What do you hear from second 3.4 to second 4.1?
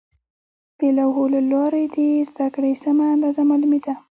معلومېده.